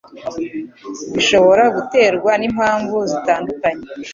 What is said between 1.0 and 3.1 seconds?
bishobora guterwa n'impamvu